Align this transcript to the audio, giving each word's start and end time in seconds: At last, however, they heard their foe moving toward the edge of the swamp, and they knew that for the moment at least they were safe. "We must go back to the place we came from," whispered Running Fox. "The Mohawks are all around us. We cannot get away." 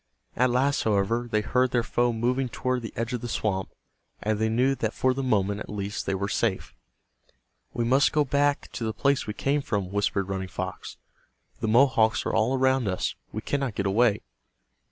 At 0.35 0.49
last, 0.49 0.81
however, 0.83 1.29
they 1.31 1.41
heard 1.41 1.69
their 1.69 1.83
foe 1.83 2.11
moving 2.11 2.49
toward 2.49 2.81
the 2.81 2.91
edge 2.95 3.13
of 3.13 3.21
the 3.21 3.27
swamp, 3.29 3.69
and 4.19 4.39
they 4.39 4.49
knew 4.49 4.73
that 4.73 4.95
for 4.95 5.13
the 5.13 5.21
moment 5.21 5.59
at 5.59 5.69
least 5.69 6.07
they 6.07 6.15
were 6.15 6.27
safe. 6.27 6.73
"We 7.71 7.83
must 7.83 8.11
go 8.11 8.25
back 8.25 8.71
to 8.71 8.83
the 8.83 8.95
place 8.95 9.27
we 9.27 9.33
came 9.35 9.61
from," 9.61 9.91
whispered 9.91 10.27
Running 10.27 10.47
Fox. 10.47 10.97
"The 11.59 11.67
Mohawks 11.67 12.25
are 12.25 12.33
all 12.33 12.57
around 12.57 12.87
us. 12.87 13.13
We 13.31 13.41
cannot 13.43 13.75
get 13.75 13.85
away." 13.85 14.21